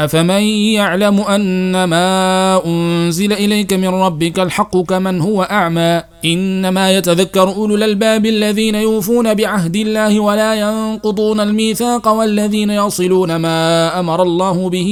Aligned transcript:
أفمن 0.00 0.42
يعلم 0.74 1.20
أن 1.20 1.84
ما 1.84 2.66
أنزل 2.66 3.32
إليك 3.32 3.72
من 3.72 3.88
ربك 3.88 4.40
الحق 4.40 4.76
كمن 4.76 5.20
هو 5.20 5.42
أعمى 5.42 6.02
إنما 6.24 6.92
يتذكر 6.92 7.48
أولو 7.48 7.74
الألباب 7.74 8.26
الذين 8.26 8.74
يوفون 8.74 9.34
بعهد 9.34 9.76
الله 9.76 10.20
ولا 10.20 10.54
ينقضون 10.54 11.40
الميثاق 11.40 12.08
والذين 12.08 12.70
يصلون 12.70 13.36
ما 13.36 14.00
أمر 14.00 14.22
الله 14.22 14.68
به 14.70 14.90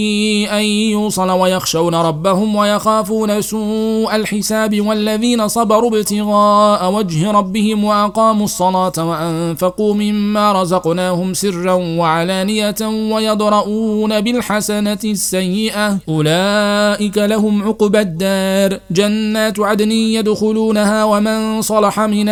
أن 0.52 0.62
يوصل 0.64 1.30
ويخشون 1.30 1.94
ربهم 1.94 2.56
ويخافون 2.56 3.40
سوء 3.42 4.16
الحساب 4.16 4.80
والذين 4.80 5.48
صبروا 5.48 5.90
ابتغاء 5.90 6.92
وجه 6.92 7.30
ربهم 7.30 7.84
وأقاموا 7.84 8.44
الصلاة 8.44 8.92
وأنفقوا 8.98 9.94
مما 9.94 10.52
رزقناهم 10.62 11.34
سرا 11.34 11.72
وعلانية 11.72 12.80
ويضرؤون 13.12 14.20
بالحسنة 14.20 14.98
السيئة 15.04 15.98
أولئك 16.08 17.18
لهم 17.18 17.62
عقبى 17.62 18.00
الدار 18.00 18.78
جنات 18.90 19.60
عدن 19.60 19.92
يدخلونها 19.92 21.04
ومن 21.04 21.21
صلح 21.60 22.00
من 22.00 22.28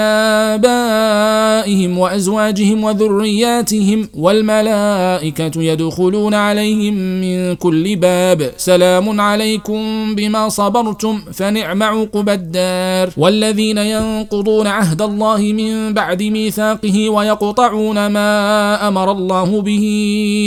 آبائهم 0.57 1.99
وأزواجهم 1.99 2.85
وذرياتهم 2.85 4.09
والملائكة 4.15 5.63
يدخلون 5.63 6.35
عليهم 6.35 6.95
من 6.95 7.55
كل 7.55 7.97
باب. 7.97 8.51
سلام 8.57 9.21
عليكم 9.21 10.15
بما 10.15 10.49
صبرتم 10.49 11.21
فنعم 11.33 11.83
عقبى 11.83 12.33
الدار. 12.33 13.11
والذين 13.17 13.79
ينقضون 13.79 14.67
عهد 14.67 15.03
الله 15.03 15.39
من 15.39 15.95
بعد 15.95 16.23
ميثاقه 16.23 17.11
ويقطعون 17.11 18.07
ما 18.07 18.89
أمر 18.89 19.13
الله 19.13 19.63
به 19.63 19.85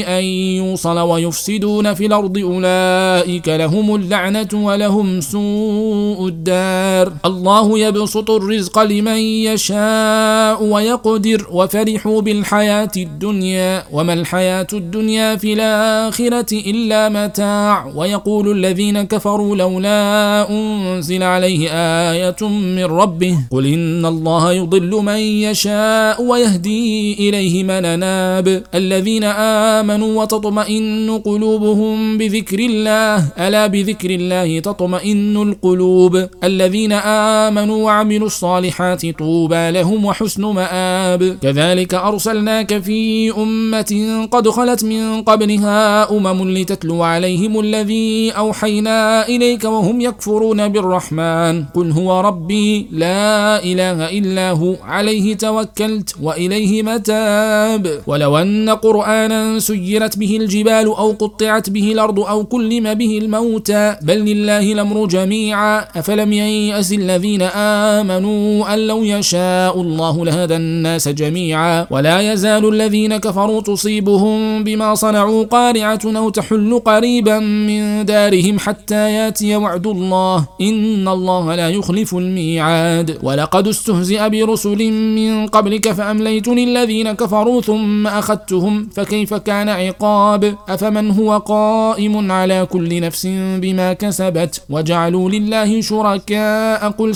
أن 0.07 0.23
يوصل 0.59 0.99
ويفسدون 0.99 1.93
في 1.93 2.05
الأرض 2.05 2.37
أولئك 2.37 3.47
لهم 3.49 3.95
اللعنة 3.95 4.47
ولهم 4.53 5.21
سوء 5.21 6.27
الدار. 6.27 7.13
الله 7.25 7.79
يبسط 7.79 8.31
الرزق 8.37 8.79
لمن 8.79 9.17
يشاء 9.17 10.63
ويقدر 10.63 11.47
وفرحوا 11.51 12.21
بالحياة 12.21 12.91
الدنيا 12.97 13.83
وما 13.91 14.13
الحياة 14.13 14.67
الدنيا 14.73 15.35
في 15.35 15.53
الآخرة 15.53 16.51
إلا 16.53 17.09
متاع 17.09 17.91
ويقول 17.95 18.51
الذين 18.51 19.01
كفروا 19.03 19.55
لولا 19.55 20.49
أنزل 20.49 21.23
عليه 21.23 21.69
آية 22.11 22.47
من 22.49 22.83
ربه 22.83 23.37
قل 23.51 23.65
إن 23.65 24.05
الله 24.05 24.53
يضل 24.53 24.91
من 24.91 25.17
يشاء 25.17 26.21
ويهدي 26.21 27.13
إليه 27.29 27.63
من 27.63 27.99
ناب 27.99 28.63
الذين 28.75 29.23
آمنوا 29.23 30.21
وتطمئن 30.21 31.21
قلوبهم 31.25 32.17
بذكر 32.17 32.59
الله 32.59 33.27
ألا 33.39 33.67
بذكر 33.67 34.09
الله 34.09 34.59
تطمئن 34.59 35.37
القلوب 35.37 36.27
الذين 36.43 36.91
آمنوا 36.91 37.83
وعملوا 37.85 38.22
الصالحات 38.23 39.05
طوبى 39.19 39.71
لهم 39.71 40.05
وحسن 40.05 40.41
مآب. 40.41 41.37
كذلك 41.41 41.93
أرسلناك 41.93 42.81
في 42.81 43.31
أمة 43.37 44.27
قد 44.31 44.49
خلت 44.49 44.83
من 44.83 45.21
قبلها 45.21 46.11
أمم 46.11 46.49
لتتلو 46.49 47.03
عليهم 47.03 47.59
الذي 47.59 48.31
أوحينا 48.31 49.27
إليك 49.27 49.63
وهم 49.63 50.01
يكفرون 50.01 50.67
بالرحمن. 50.67 51.63
قل 51.75 51.91
هو 51.91 52.21
ربي 52.21 52.87
لا 52.91 53.63
إله 53.63 54.09
إلا 54.17 54.51
هو 54.51 54.75
عليه 54.83 55.35
توكلت 55.35 56.15
وإليه 56.21 56.83
متاب. 56.83 58.01
ولو 58.07 58.37
أن 58.37 58.69
قرآنا 58.69 59.59
سيرت 59.59 60.17
به 60.17 60.37
الجبال 60.37 60.85
أو 60.85 61.11
قطعت 61.11 61.69
به 61.69 61.91
الأرض 61.91 62.19
أو 62.19 62.43
كلم 62.43 62.93
به 62.93 63.17
الموتى 63.17 63.95
بل 64.01 64.19
لله 64.19 64.73
الأمر 64.73 65.05
جميعا. 65.05 65.85
أفلم 65.95 66.33
ييأس 66.33 66.93
الذين 66.93 67.41
آمنوا 67.41 68.02
أن 68.11 68.87
لو 68.87 69.03
يشاء 69.03 69.81
الله 69.81 70.25
لهدى 70.25 70.55
الناس 70.55 71.09
جميعا. 71.09 71.87
ولا 71.89 72.33
يزال 72.33 72.69
الذين 72.73 73.17
كفروا 73.17 73.61
تصيبهم 73.61 74.63
بما 74.63 74.95
صنعوا 74.95 75.43
قارعة 75.43 75.99
أو 76.05 76.29
تحل 76.29 76.81
قريبا 76.85 77.39
من 77.39 78.05
دارهم 78.05 78.59
حتى 78.59 79.13
ياتي 79.13 79.55
وعد 79.55 79.87
الله. 79.87 80.47
إن 80.61 81.07
الله 81.07 81.55
لا 81.55 81.69
يخلف 81.69 82.15
الميعاد. 82.15 83.17
ولقد 83.23 83.67
استهزئ 83.67 84.29
برسل 84.29 84.91
من 84.91 85.47
قبلك 85.47 85.91
فأمليت 85.91 86.47
للذين 86.47 87.11
كفروا 87.11 87.61
ثم 87.61 88.07
أخذتهم. 88.07 88.89
فكيف 88.95 89.33
كان 89.33 89.69
عقاب؟ 89.69 90.55
أفمن 90.69 91.11
هو 91.11 91.37
قائم 91.37 92.31
على 92.31 92.67
كل 92.71 93.01
نفس 93.01 93.27
بما 93.57 93.93
كسبت؟ 93.93 94.61
وجعلوا 94.69 95.29
لله 95.29 95.81
شركاء. 95.81 96.89
قل 96.89 97.15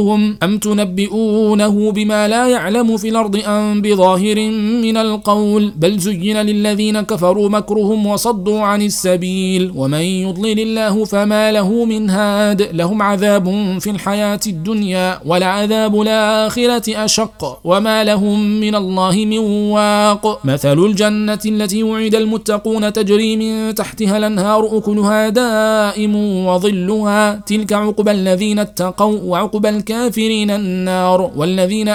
سموهم 0.00 0.36
أم 0.42 0.58
تنبئونه 0.58 1.92
بما 1.92 2.28
لا 2.28 2.48
يعلم 2.48 2.96
في 2.96 3.08
الأرض 3.08 3.36
أم 3.46 3.82
بظاهر 3.82 4.50
من 4.82 4.96
القول؟ 4.96 5.72
بل 5.76 5.98
زين 5.98 6.36
للذين 6.36 7.00
كفروا 7.00 7.48
مكرهم 7.48 8.06
وصدوا 8.06 8.60
عن 8.60 8.82
السبيل. 8.82 9.72
ومن 9.76 10.00
يضلل 10.00 10.60
الله 10.60 11.04
فما 11.04 11.52
له 11.52 11.84
من 11.84 12.10
هاد. 12.10 12.62
لهم 12.72 13.02
عذاب 13.02 13.46
في 13.80 13.90
الحياة 13.90 14.40
الدنيا 14.46 15.20
ولعذاب 15.26 16.00
الآخرة 16.00 17.04
أشق. 17.04 17.60
وما 17.64 18.04
لهم 18.04 18.60
من 18.60 18.74
الله 18.74 19.16
من 19.26 19.38
واق. 19.76 20.46
مثل 20.46 20.78
الجنة 20.78 21.44
التي 21.46 21.82
وعد 21.82 22.14
المتقون 22.14 22.92
تجري 22.92 23.36
من 23.36 23.74
تحتها 23.74 24.16
الأنهار 24.18 24.78
أكلها 24.78 25.28
دائم 25.28 26.14
وظلها. 26.46 27.34
تلك 27.46 27.72
عقبى 27.72 28.10
الذين 28.10 28.58
اتقوا 28.58 29.18
وعقبى 29.24 29.68
الكافرين 29.68 29.89
النار 29.90 31.30
والذين 31.36 31.88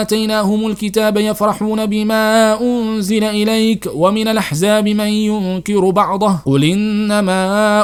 آتيناهم 0.00 0.66
الكتاب 0.66 1.16
يفرحون 1.16 1.86
بما 1.86 2.60
أنزل 2.60 3.24
إليك 3.24 3.88
ومن 3.94 4.28
الأحزاب 4.28 4.88
من 4.88 5.06
ينكر 5.06 5.90
بعضه 5.90 6.36
قل 6.46 6.64
إنما 6.64 7.42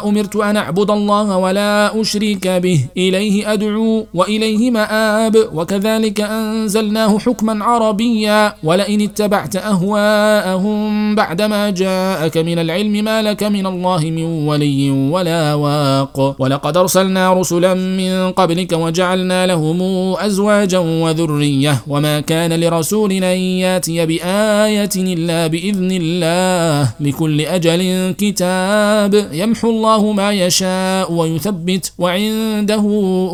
أمرت 0.09 0.37
أن 0.37 0.57
أعبد 0.57 0.91
الله 0.91 1.37
ولا 1.37 2.01
أشرك 2.01 2.49
به 2.49 2.85
إليه 2.97 3.53
أدعو 3.53 4.07
وإليه 4.15 4.71
مآب 4.71 5.37
وكذلك 5.55 6.21
أنزلناه 6.21 7.19
حكما 7.19 7.65
عربيا 7.65 8.55
ولئن 8.65 9.01
اتبعت 9.01 9.57
أهواءهم 9.57 11.15
بعدما 11.15 11.71
جاءك 11.71 12.37
من 12.39 12.59
العلم 12.59 13.05
ما 13.05 13.23
لك 13.23 13.43
من 13.43 13.67
الله 13.67 14.01
من 14.01 14.25
ولي 14.49 14.91
ولا 14.91 15.55
واق 15.55 16.37
ولقد 16.39 16.77
أرسلنا 16.77 17.33
رسلا 17.33 17.75
من 17.75 18.33
قبلك 18.33 18.73
وجعلنا 18.73 19.47
لهم 19.59 20.17
أزواجا 20.17 20.79
وذرية 20.79 21.83
وما 21.87 22.21
كان 22.21 22.61
لرسول 22.61 23.13
أن 23.13 23.39
يأتي 23.39 24.07
بآية 24.07 24.91
إلا 24.97 25.47
بإذن 25.47 25.91
الله 25.93 26.91
لكل 27.01 27.41
أجل 27.41 28.15
كتاب 28.19 29.29
يمحو 29.33 29.71
الله 29.71 30.13
ما 30.13 30.33
يشاء 30.33 31.13
ويثبت 31.13 31.93
وعنده 31.99 32.85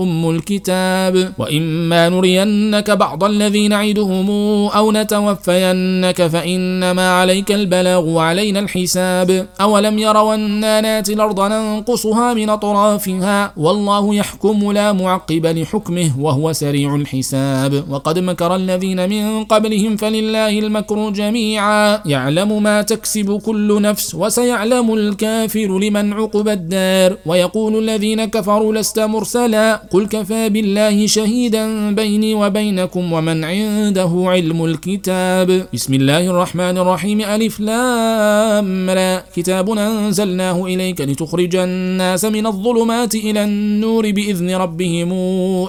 أم 0.00 0.30
الكتاب 0.30 1.32
وإما 1.38 2.08
نرينك 2.08 2.90
بعض 2.90 3.24
الذي 3.24 3.68
نعدهم 3.68 4.30
أو 4.68 4.92
نتوفينك 4.92 6.26
فإنما 6.26 7.10
عليك 7.10 7.52
البلاغ 7.52 8.08
وعلينا 8.08 8.60
الحساب 8.60 9.46
أولم 9.60 9.98
يروا 9.98 10.34
أنا 10.34 10.80
نأتي 10.80 11.12
الأرض 11.12 11.40
ننقصها 11.40 12.34
من 12.34 12.50
أطرافها 12.50 13.52
والله 13.56 14.14
يحكم 14.14 14.72
لا 14.72 14.92
معقب 14.92 15.46
لحكمه 15.46 16.13
وهو 16.18 16.52
سريع 16.52 16.94
الحساب. 16.94 17.84
وقد 17.90 18.18
مكر 18.18 18.56
الذين 18.56 19.08
من 19.08 19.44
قبلهم 19.44 19.96
فلله 19.96 20.58
المكر 20.58 21.10
جميعا. 21.10 22.00
يعلم 22.06 22.62
ما 22.62 22.82
تكسب 22.82 23.40
كل 23.40 23.82
نفس 23.82 24.14
وسيعلم 24.14 24.94
الكافر 24.94 25.78
لمن 25.78 26.12
عقب 26.12 26.48
الدار. 26.48 27.16
ويقول 27.26 27.78
الذين 27.78 28.24
كفروا 28.24 28.74
لست 28.74 28.98
مرسلا. 29.00 29.74
قل 29.90 30.06
كفى 30.06 30.48
بالله 30.48 31.06
شهيدا 31.06 31.94
بيني 31.94 32.34
وبينكم 32.34 33.12
ومن 33.12 33.44
عنده 33.44 34.12
علم 34.26 34.64
الكتاب. 34.64 35.66
بسم 35.74 35.94
الله 35.94 36.30
الرحمن 36.30 36.78
الرحيم. 36.78 37.20
ألف 37.20 37.60
لام 37.60 38.90
كتابنا 39.36 40.06
أنزلناه 40.06 40.64
إليك 40.64 41.00
لتخرج 41.00 41.56
الناس 41.56 42.24
من 42.24 42.46
الظلمات 42.46 43.14
إلى 43.14 43.44
النور 43.44 44.10
بإذن 44.10 44.50
ربهم 44.50 45.10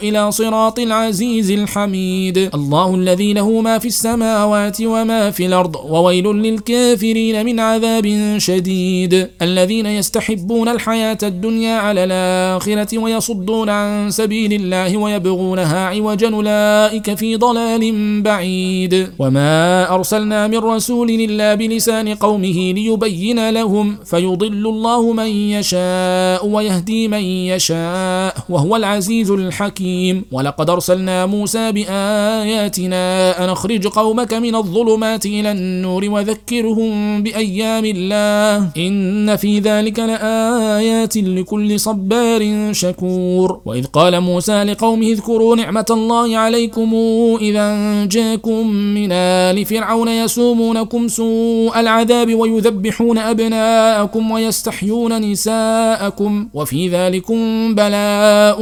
إلى 0.04 0.32
صراط 0.36 0.80
العزيز 0.80 1.52
الحميد. 1.52 2.38
الله 2.54 2.96
الذي 2.96 3.34
له 3.34 3.62
ما 3.62 3.80
في 3.80 3.88
السماوات 3.88 4.78
وما 4.82 5.32
في 5.32 5.46
الأرض 5.46 5.76
وويل 5.76 6.28
للكافرين 6.28 7.46
من 7.46 7.60
عذاب 7.60 8.36
شديد. 8.38 9.30
الذين 9.42 9.86
يستحبون 9.86 10.68
الحياة 10.70 11.18
الدنيا 11.24 11.76
على 11.78 12.04
الآخرة 12.04 12.98
ويصدون 12.98 13.70
عن 13.70 14.12
سبيل 14.12 14.54
الله 14.54 14.98
ويبغونها 14.98 15.86
عوجا 15.88 16.30
أولئك 16.34 17.14
في 17.14 17.36
ضلال 17.36 18.22
بعيد. 18.22 19.08
وما 19.20 19.94
أرسلنا 19.96 20.48
من 20.48 20.58
رسول 20.58 21.10
إلا 21.10 21.56
بلسان 21.56 22.16
قومه 22.16 22.74
ليبين 22.74 23.50
لهم 23.50 23.98
فيضل 24.06 24.68
الله 24.68 25.14
من 25.14 25.28
يشاء 25.28 26.48
ويهدي 26.48 27.08
من 27.08 27.24
يشاء 27.24 28.36
وهو 28.50 28.76
العزيز 28.76 29.32
الحكيم. 29.32 30.25
ولقد 30.32 30.70
أرسلنا 30.70 31.26
موسى 31.26 31.72
بآياتنا 31.72 33.04
أن 33.44 33.50
أخرج 33.50 33.88
قومك 33.88 34.34
من 34.34 34.56
الظلمات 34.56 35.26
إلى 35.26 35.52
النور 35.52 36.10
وذكرهم 36.10 37.24
بأيام 37.24 37.86
الله. 37.86 38.70
إن 38.78 39.36
في 39.36 39.60
ذلك 39.60 40.00
لآيات 40.00 41.18
لكل 41.18 41.80
صبار 41.80 42.42
شكور. 42.72 43.62
وإذ 43.66 43.86
قال 43.86 44.22
موسى 44.22 44.64
لقومه 44.64 45.08
اذكروا 45.08 45.56
نعمة 45.56 45.86
الله 45.92 46.38
عليكم 46.38 46.96
إذا 47.42 48.06
جاكم 48.06 48.68
من 48.68 49.12
آل 49.12 49.66
فرعون 49.66 50.08
يسومونكم 50.08 51.08
سوء 51.08 51.80
العذاب 51.80 52.36
ويذبحون 52.36 53.18
أبناءكم 53.18 54.32
ويستحيون 54.32 55.22
نساءكم. 55.22 56.48
وفي 56.54 56.90
ذلكم 56.90 57.36
بلاء 57.76 58.62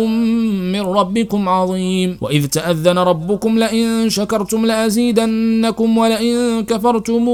من 0.74 0.81
ربكم 0.81 1.50
عظيم. 1.54 2.18
وإذ 2.22 2.46
تأذن 2.46 2.98
ربكم 2.98 3.60
لئن 3.60 4.10
شكرتم 4.10 4.66
لأزيدنكم 4.66 5.98
ولئن 5.98 6.64
كفرتم 6.70 7.26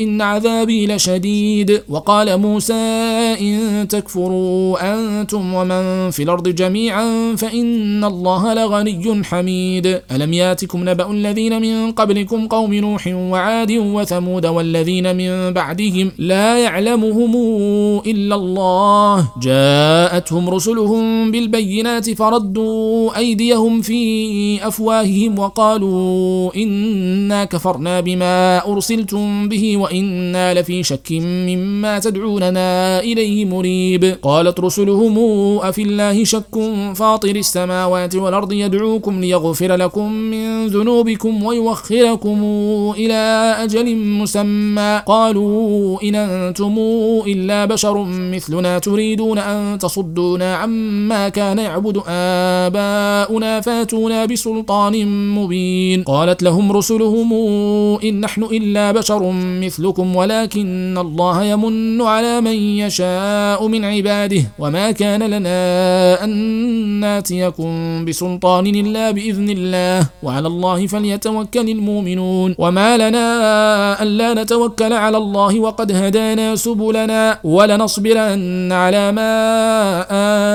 إن 0.00 0.22
عذابي 0.22 0.86
لشديد. 0.86 1.82
وقال 1.88 2.28
موسى 2.40 2.84
إن 3.40 3.86
تكفروا 3.88 4.94
أنتم 4.94 5.54
ومن 5.54 6.10
في 6.10 6.22
الأرض 6.22 6.48
جميعا 6.48 7.36
فإن 7.36 8.04
الله 8.04 8.54
لغني 8.54 9.24
حميد. 9.24 9.86
ألم 10.12 10.32
ياتكم 10.32 10.88
نبأ 10.88 11.10
الذين 11.10 11.54
من 11.60 11.92
قبلكم 11.92 12.46
قوم 12.46 12.74
نوح 12.74 13.06
وعاد 13.06 13.72
وثمود 13.72 14.46
والذين 14.46 15.16
من 15.16 15.52
بعدهم 15.52 16.12
لا 16.18 16.58
يعلمهم 16.58 17.32
إلا 18.06 18.34
الله؟ 18.34 19.28
جاءتهم 19.42 20.50
رسلهم 20.50 21.30
بالبينات 21.30 22.10
فردوا 22.10 23.18
أيديهم 23.48 23.80
في 23.80 24.68
أفواههم 24.68 25.38
وقالوا 25.38 26.54
إنا 26.56 27.44
كفرنا 27.44 28.00
بما 28.00 28.66
أرسلتم 28.66 29.48
به 29.48 29.76
وإنا 29.76 30.54
لفي 30.54 30.82
شك 30.82 31.12
مما 31.12 31.98
تدعوننا 31.98 33.00
إليه 33.00 33.44
مريب. 33.44 34.16
قالت 34.22 34.60
رسلهم 34.60 35.18
أفي 35.62 35.82
الله 35.82 36.24
شك 36.24 36.54
فاطر 36.94 37.36
السماوات 37.36 38.14
والأرض 38.16 38.52
يدعوكم 38.52 39.20
ليغفر 39.20 39.74
لكم 39.76 40.12
من 40.12 40.66
ذنوبكم 40.66 41.42
ويوخركم 41.42 42.38
إلى 42.96 43.54
أجل 43.64 43.96
مسمى. 43.96 45.02
قالوا 45.06 46.02
إن 46.02 46.14
أنتم 46.14 46.74
إلا 47.26 47.64
بشر 47.64 48.04
مثلنا 48.04 48.78
تريدون 48.78 49.38
أن 49.38 49.78
تصدونا 49.78 50.56
عما 50.56 51.28
كان 51.28 51.58
يعبد 51.58 52.02
آباؤنا 52.08 53.37
فاتونا 53.60 54.24
بسلطان 54.24 54.94
مبين. 55.34 56.02
قالت 56.02 56.42
لهم 56.42 56.72
رسلهم 56.72 57.32
إن 58.04 58.20
نحن 58.20 58.42
إلا 58.42 58.92
بشر 58.92 59.32
مثلكم 59.64 60.16
ولكن 60.16 60.98
الله 60.98 61.44
يمن 61.44 62.02
على 62.02 62.40
من 62.40 62.56
يشاء 62.82 63.68
من 63.68 63.84
عباده. 63.84 64.42
وما 64.58 64.90
كان 64.90 65.22
لنا 65.22 65.58
أن 66.24 66.30
ناتيكم 67.00 68.04
بسلطان 68.04 68.66
إلا 68.66 69.10
بإذن 69.10 69.48
الله. 69.50 70.08
وعلى 70.22 70.46
الله 70.46 70.86
فليتوكل 70.86 71.68
المؤمنون. 71.68 72.54
وما 72.58 72.96
لنا 72.96 73.26
ألا 74.02 74.34
نتوكل 74.34 74.92
على 74.92 75.16
الله 75.16 75.60
وقد 75.60 75.92
هدانا 75.92 76.56
سبلنا. 76.56 77.38
ولنصبرن 77.44 78.72
على 78.72 79.12
ما 79.12 79.32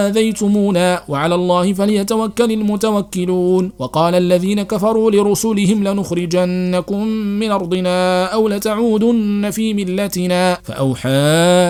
آذيتمونا. 0.08 1.02
وعلى 1.10 1.36
الله 1.36 1.74
فليتوكل 1.74 2.52
المتوكلون 2.74 3.72
وقال 3.80 4.16
الذين 4.16 4.64
كفروا 4.64 5.12
لرسلهم 5.12 5.84
لنخرجنكم 5.84 7.04
من 7.08 7.52
أرضنا 7.52 8.26
أو 8.26 8.48
لتعودن 8.48 9.50
في 9.52 9.74
ملتنا. 9.74 10.58
فأوحى 10.64 11.10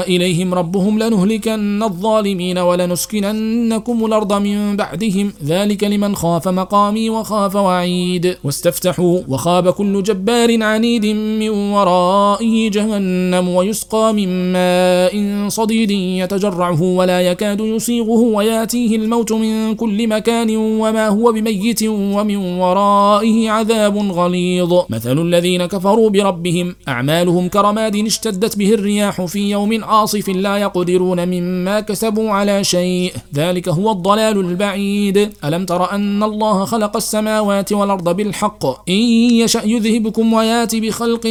إليهم 0.08 0.54
ربهم 0.54 1.00
لنهلكن 1.00 1.84
الظالمين 1.84 2.58
ولنسكننكم 2.58 4.06
الأرض 4.06 4.34
من 4.34 4.76
بعدهم. 4.76 5.34
ذلك 5.46 5.84
لمن 5.84 6.16
خاف 6.16 6.48
مقامي 6.48 7.10
وخاف 7.10 7.56
وعيد. 7.56 8.38
واستفتحوا. 8.44 9.20
وخاب 9.28 9.70
كل 9.70 10.04
جبار 10.04 10.64
عنيد 10.64 11.06
من 11.06 11.50
ورائه 11.50 12.70
جهنم 12.70 13.50
ويسقى 13.50 14.14
من 14.14 14.54
ماء 14.54 15.50
صديد 15.50 15.92
يتجرعه 15.92 16.82
ولا 16.82 17.22
يكاد 17.22 17.60
يسيغه 17.60 18.22
وياتيه 18.36 18.96
الموت 18.96 19.32
من 19.34 19.76
كل 19.76 20.08
مكان 20.08 20.56
وما 20.94 21.08
هو 21.08 21.32
بميت 21.32 21.84
ومن 21.84 22.36
ورائه 22.36 23.50
عذاب 23.50 23.98
غليظ. 23.98 24.74
مثل 24.90 25.20
الذين 25.20 25.66
كفروا 25.66 26.10
بربهم 26.10 26.76
أعمالهم 26.88 27.50
كرماد 27.50 27.96
اشتدت 27.96 28.58
به 28.58 28.74
الرياح 28.74 29.26
في 29.26 29.50
يوم 29.50 29.84
عاصف 29.84 30.30
لا 30.30 30.58
يقدرون 30.58 31.28
مما 31.28 31.80
كسبوا 31.80 32.30
على 32.32 32.64
شيء. 32.64 33.14
ذلك 33.36 33.70
هو 33.70 33.92
الضلال 33.92 34.40
البعيد. 34.40 35.30
ألم 35.46 35.66
تر 35.66 35.92
أن 35.92 36.24
الله 36.24 36.66
خلق 36.66 36.96
السماوات 36.96 37.74
والأرض 37.74 38.16
بالحق؟ 38.16 38.90
إن 38.90 39.02
يشأ 39.42 39.62
يذهبكم 39.66 40.34
ويات 40.34 40.76
بخلق 40.76 41.28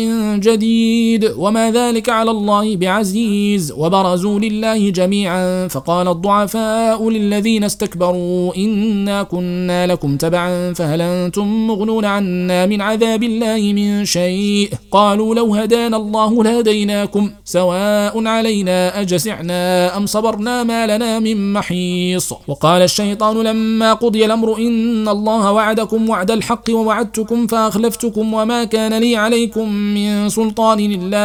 جديد. 0.47 1.33
وما 1.37 1.71
ذلك 1.71 2.09
على 2.09 2.31
الله 2.31 2.77
بعزيز. 2.77 3.73
وبرزوا 3.77 4.39
لله 4.39 4.91
جميعا. 4.91 5.69
فقال 5.69 6.09
الضعفاء 6.09 7.11
للذين 7.11 7.65
استكبروا 7.65 8.57
إنا 8.57 9.23
كنا 9.23 9.52
لكم 9.87 10.17
تبعا 10.17 10.73
فهل 10.73 11.03
أنتم 11.03 11.67
مغنون 11.67 12.05
عنا 12.05 12.67
من 12.67 12.81
عذاب 12.81 13.23
الله 13.23 13.73
من 13.73 14.05
شيء؟ 14.05 14.71
قالوا 14.91 15.35
لو 15.35 15.55
هدانا 15.55 15.97
الله 15.97 16.45
لهديناكم 16.45 17.31
سواء 17.45 18.27
علينا 18.27 19.01
أجسعنا 19.01 19.97
أم 19.97 20.07
صبرنا 20.07 20.65
ما 20.65 20.97
لنا 20.97 21.19
من 21.19 21.53
محيص. 21.53 22.33
وقال 22.49 22.83
الشيطان 22.83 23.37
لما 23.43 23.93
قضي 23.93 24.25
الأمر 24.25 24.57
إن 24.57 25.09
الله 25.09 25.53
وعدكم 25.53 26.09
وعد 26.09 26.31
الحق 26.31 26.71
ووعدتكم 26.71 27.47
فأخلفتكم 27.47 28.35
وما 28.35 28.65
كان 28.65 28.95
لي 29.01 29.17
عليكم 29.17 29.69
من 29.73 30.29
سلطان 30.29 30.79
إلا 30.81 31.23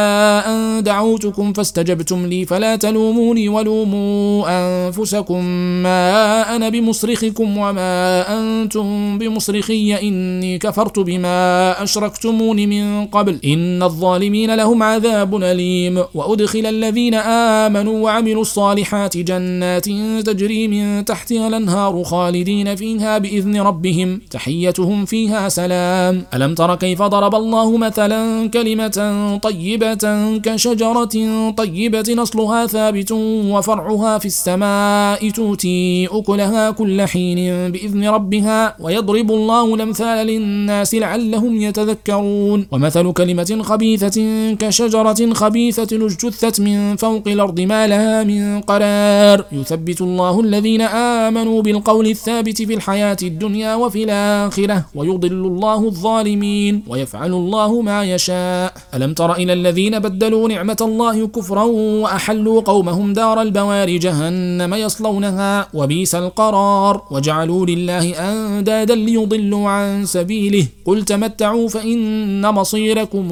أن 0.50 0.82
دعوتكم 0.82 1.52
فاستجبتم 1.52 2.26
لي 2.26 2.44
فلا 2.44 2.76
تلوموني 2.76 3.48
ولوموا 3.48 4.44
أنفسكم 4.48 5.44
ما 5.82 6.56
أنا 6.56 6.68
بمصرخكم 6.68 7.58
وما 7.58 8.17
أنتم 8.22 9.18
بمصرخي 9.18 9.94
إني 10.08 10.58
كفرت 10.58 10.98
بما 10.98 11.82
أشركتموني 11.82 12.66
من 12.66 13.06
قبل. 13.06 13.38
إن 13.44 13.82
الظالمين 13.82 14.54
لهم 14.54 14.82
عذاب 14.82 15.36
أليم. 15.42 16.04
وأدخل 16.14 16.66
الذين 16.66 17.14
آمنوا 17.14 18.04
وعملوا 18.04 18.42
الصالحات 18.42 19.16
جنات 19.16 19.84
تجري 20.26 20.68
من 20.68 21.04
تحتها 21.04 21.48
الأنهار 21.48 22.04
خالدين 22.04 22.76
فيها 22.76 23.18
بإذن 23.18 23.60
ربهم. 23.60 24.20
تحيتهم 24.30 25.04
فيها 25.04 25.48
سلام. 25.48 26.22
ألم 26.34 26.54
تر 26.54 26.74
كيف 26.74 27.02
ضرب 27.02 27.34
الله 27.34 27.76
مثلا 27.76 28.48
كلمة 28.48 29.38
طيبة 29.42 30.38
كشجرة 30.44 31.50
طيبة 31.50 32.14
نصلها 32.16 32.66
ثابت 32.66 33.12
وفرعها 33.12 34.18
في 34.18 34.26
السماء 34.26 35.30
توتي 35.30 36.08
أكلها 36.12 36.70
كل 36.70 37.02
حين 37.02 37.72
بإذن 37.72 38.04
ربها 38.08 38.76
ويضرب 38.80 39.30
الله 39.30 39.74
الأمثال 39.74 40.26
للناس 40.26 40.94
لعلهم 40.94 41.60
يتذكرون. 41.60 42.66
ومثل 42.72 43.12
كلمة 43.12 43.58
خبيثة 43.62 44.18
كشجرة 44.54 45.34
خبيثة 45.34 46.06
اجتثت 46.06 46.60
من 46.60 46.96
فوق 46.96 47.22
الأرض 47.26 47.60
ما 47.60 47.86
لها 47.86 48.24
من 48.24 48.60
قرار. 48.60 49.44
يثبت 49.52 50.00
الله 50.00 50.40
الذين 50.40 50.82
آمنوا 51.26 51.62
بالقول 51.62 52.06
الثابت 52.06 52.62
في 52.62 52.74
الحياة 52.74 53.16
الدنيا 53.22 53.74
وفي 53.74 54.04
الآخرة 54.04 54.84
ويضل 54.94 55.32
الله 55.52 55.80
الظالمين 55.84 56.82
ويفعل 56.88 57.32
الله 57.32 57.82
ما 57.82 58.04
يشاء. 58.04 58.72
ألم 58.94 59.14
تر 59.14 59.32
إلى 59.32 59.52
الذين 59.52 59.98
بدلوا 59.98 60.48
نعمة 60.48 60.76
الله 60.80 61.26
كفرا 61.26 61.64
وأحلوا 62.02 62.60
قومهم 62.60 63.12
دار 63.12 63.42
البوار 63.42 63.96
جهنم 63.96 64.74
يصلونها 64.74 65.68
وبيس 65.74 66.14
القرار. 66.14 67.02
وجعلوا 67.10 67.66
لله 67.66 67.97
الله 67.98 68.30
أندادا 68.30 68.94
ليضلوا 68.94 69.68
عن 69.68 70.06
سبيله. 70.06 70.66
قل 70.84 71.04
تمتعوا 71.04 71.68
فإن 71.68 72.46
مصيركم 72.46 73.28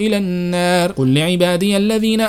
إلى 0.00 0.16
النار. 0.16 0.92
قل 0.92 1.14
لعبادي 1.14 1.76
الذين 1.76 2.20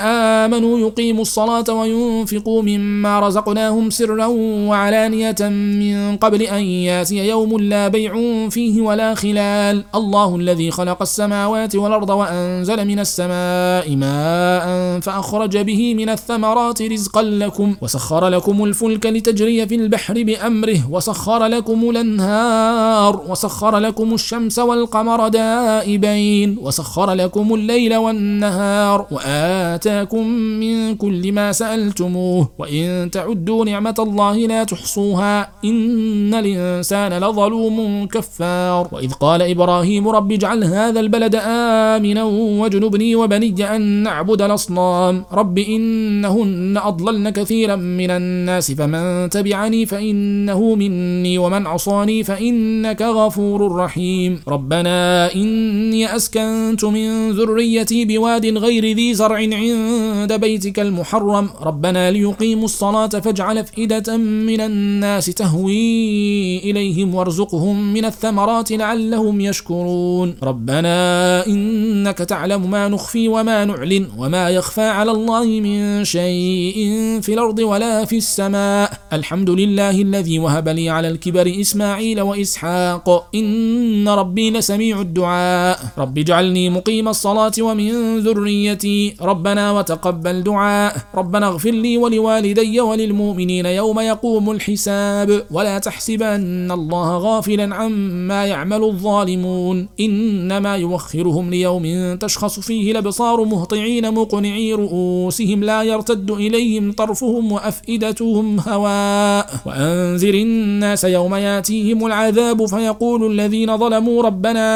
آمنوا 0.42 0.78
يقيموا 0.78 1.22
الصلاة 1.22 1.68
وينفقوا 1.70 2.62
مما 2.62 3.20
رزقناهم 3.20 3.90
سرا 3.90 4.26
وعلانية 4.68 5.40
من 5.80 6.16
قبل 6.16 6.42
أن 6.42 6.62
يأتي 6.62 7.28
يوم 7.28 7.58
لا 7.58 7.88
بيع 7.88 8.12
فيه 8.48 8.80
ولا 8.80 9.14
خلال. 9.14 9.84
الله 9.94 10.36
الذي 10.36 10.70
خلق 10.70 11.02
السماوات 11.02 11.76
والأرض 11.76 12.10
وأنزل 12.10 12.84
من 12.84 12.98
السماء 12.98 13.96
ماء 13.96 14.66
فأخرج 15.00 15.58
به 15.58 15.94
من 15.94 16.08
الثمرات 16.08 16.82
رزقا 16.82 17.22
لكم. 17.22 17.76
وسخر 17.80 18.28
لكم 18.28 18.64
الفلك 18.64 19.06
لتجري 19.06 19.66
في 19.66 19.74
البحر 19.74 20.22
بأمره. 20.22 20.80
وسخر 20.90 21.46
لكم 21.46 21.71
الأنهار 21.90 23.22
وسخر 23.28 23.78
لكم 23.78 24.14
الشمس 24.14 24.58
والقمر 24.58 25.28
دائبين 25.28 26.58
وسخر 26.60 27.12
لكم 27.12 27.54
الليل 27.54 27.96
والنهار 27.96 29.06
وآتاكم 29.10 30.26
من 30.62 30.94
كل 30.94 31.32
ما 31.32 31.52
سألتموه 31.52 32.48
وإن 32.58 33.10
تعدوا 33.10 33.64
نعمة 33.64 33.94
الله 33.98 34.36
لا 34.36 34.64
تحصوها 34.64 35.48
إن 35.64 36.34
الإنسان 36.34 37.12
لظلوم 37.24 38.06
كفار. 38.06 38.88
وإذ 38.92 39.12
قال 39.12 39.42
إبراهيم 39.42 40.08
رب 40.08 40.32
اجعل 40.32 40.64
هذا 40.64 41.00
البلد 41.00 41.34
آمنا 41.34 42.24
واجنبني 42.24 43.16
وبني 43.16 43.76
أن 43.76 43.82
نعبد 44.02 44.42
الأصنام. 44.42 45.24
رب 45.32 45.58
إنهن 45.58 46.76
أضللن 46.84 47.30
كثيرا 47.30 47.76
من 47.76 48.10
الناس 48.10 48.72
فمن 48.72 49.30
تبعني 49.30 49.86
فإنه 49.86 50.74
مني 50.74 51.38
ومن 51.38 51.61
عصاني 51.66 52.24
فإنك 52.24 53.02
غفور 53.02 53.76
رحيم. 53.76 54.40
ربنا 54.48 55.34
إني 55.34 56.16
أسكنت 56.16 56.84
من 56.84 57.30
ذريتي 57.30 58.04
بواد 58.04 58.46
غير 58.46 58.96
ذي 58.96 59.14
زرع 59.14 59.36
عند 59.36 60.32
بيتك 60.32 60.80
المحرم. 60.80 61.48
ربنا 61.62 62.10
ليقيموا 62.10 62.64
الصلاة 62.64 63.06
فاجعل 63.08 63.58
أفئدة 63.58 64.16
من 64.16 64.60
الناس 64.60 65.26
تهوي 65.26 66.58
إليهم 66.58 67.14
وارزقهم 67.14 67.92
من 67.92 68.04
الثمرات 68.04 68.72
لعلهم 68.72 69.40
يشكرون. 69.40 70.34
ربنا 70.42 71.46
إنك 71.46 72.18
تعلم 72.18 72.70
ما 72.70 72.88
نخفي 72.88 73.28
وما 73.28 73.64
نعلن 73.64 74.06
وما 74.18 74.50
يخفى 74.50 74.82
على 74.82 75.10
الله 75.10 75.44
من 75.44 76.04
شيء 76.04 76.74
في 77.22 77.34
الأرض 77.34 77.58
ولا 77.58 78.04
في 78.04 78.16
السماء. 78.16 78.92
الحمد 79.12 79.50
لله 79.50 80.02
الذي 80.02 80.38
وهب 80.38 80.68
لي 80.68 80.90
على 80.90 81.08
الكبر 81.08 81.46
إسماعيل 81.60 82.20
وإسحاق. 82.20 83.28
إن 83.34 84.08
ربي 84.08 84.50
لسميع 84.50 85.00
الدعاء. 85.00 85.78
رب 85.98 86.18
اجعلني 86.18 86.70
مقيم 86.70 87.08
الصلاة 87.08 87.52
ومن 87.60 88.18
ذريتي. 88.18 89.14
ربنا 89.22 89.72
وتقبل 89.72 90.42
دعاء. 90.42 90.96
ربنا 91.14 91.46
اغفر 91.46 91.70
لي 91.70 91.96
ولوالدي 91.96 92.80
وللمؤمنين 92.80 93.66
يوم 93.66 94.00
يقوم 94.00 94.50
الحساب. 94.50 95.46
ولا 95.50 95.78
تحسبن 95.78 96.72
الله 96.72 97.18
غافلا 97.18 97.74
عما 97.74 98.46
يعمل 98.46 98.84
الظالمون. 98.84 99.88
إنما 100.00 100.76
يوخرهم 100.76 101.50
ليوم 101.50 102.16
تشخص 102.16 102.60
فيه 102.60 102.92
الأبصار 102.92 103.44
مهطعين 103.44 104.14
مقنعي 104.14 104.72
رؤوسهم. 104.72 105.64
لا 105.64 105.82
يرتد 105.82 106.30
إليهم 106.30 106.92
طرفهم 106.92 107.52
وأفئدتهم 107.52 108.60
هواء. 108.60 109.50
وأنذر 109.66 110.34
الناس 110.34 111.04
يوم 111.04 111.34
ياتيهم 111.42 112.06
العذاب 112.06 112.66
فيقول 112.66 113.20
الذين 113.32 113.76
ظلموا 113.78 114.22
ربنا 114.22 114.66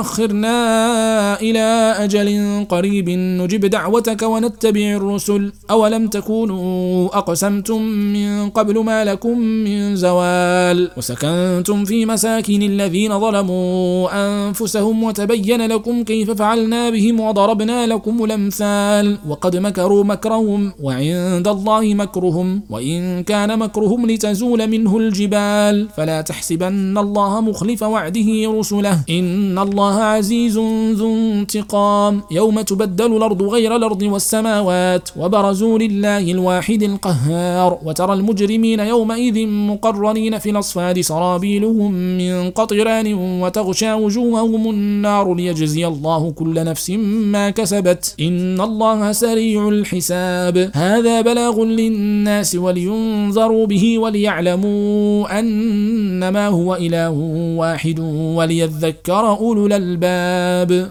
أخرنا 0.00 0.56
إلى 1.40 1.94
أجل 2.04 2.28
قريب 2.68 3.08
نجب 3.40 3.62
دعوتك 3.66 4.22
ونتبع 4.22 4.86
الرسل. 5.00 5.52
أولم 5.70 6.08
تكونوا 6.08 7.08
أقسمتم 7.18 7.82
من 8.16 8.50
قبل 8.50 8.76
ما 8.78 9.04
لكم 9.04 9.38
من 9.38 9.96
زوال؟ 9.96 10.90
وسكنتم 10.96 11.84
في 11.84 12.06
مساكن 12.06 12.62
الذين 12.62 13.20
ظلموا 13.20 14.08
أنفسهم 14.24 15.04
وتبين 15.04 15.66
لكم 15.66 16.04
كيف 16.04 16.30
فعلنا 16.30 16.90
بهم 16.90 17.20
وضربنا 17.20 17.86
لكم 17.86 18.24
الأمثال. 18.24 19.18
وقد 19.28 19.56
مكروا 19.56 20.04
مكرهم 20.04 20.72
وعند 20.82 21.48
الله 21.48 21.94
مكرهم 21.94 22.62
وإن 22.70 23.22
كان 23.22 23.58
مكرهم 23.58 24.06
لتزول 24.10 24.66
منه 24.66 24.92
الجبال. 24.96 25.88
فلا 25.96 26.09
تحسبن 26.26 26.98
الله 26.98 27.40
مخلف 27.40 27.82
وعده 27.82 28.30
رسله. 28.58 28.98
إن 29.10 29.58
الله 29.58 29.94
عزيز 29.94 30.58
ذو 30.98 31.14
انتقام. 31.14 32.22
يوم 32.30 32.60
تبدل 32.60 33.16
الأرض 33.16 33.42
غير 33.42 33.76
الأرض 33.76 34.02
والسماوات 34.02 35.08
وبرزوا 35.16 35.78
لله 35.78 36.30
الواحد 36.30 36.82
القهار. 36.82 37.78
وترى 37.84 38.12
المجرمين 38.12 38.80
يومئذ 38.80 39.46
مقرنين 39.46 40.38
في 40.38 40.50
الأصفاد 40.50 41.00
سرابيلهم 41.00 41.92
من 41.92 42.50
قطران 42.50 43.14
وتغشى 43.42 43.92
وجوههم 43.92 44.70
النار 44.70 45.34
ليجزي 45.34 45.86
الله 45.86 46.30
كل 46.30 46.64
نفس 46.64 46.90
ما 47.34 47.50
كسبت. 47.50 48.14
إن 48.20 48.60
الله 48.60 49.12
سريع 49.12 49.68
الحساب. 49.68 50.70
هذا 50.74 51.20
بلاغ 51.20 51.64
للناس 51.64 52.54
ولينظروا 52.54 53.66
به 53.66 53.98
وليعلموا 53.98 55.40
أنما 56.00 56.46
هو 56.46 56.74
إله 56.74 57.10
واحد 57.60 58.00
وليذكر 58.36 59.28
أولو 59.28 59.66
الألباب. 59.66 60.88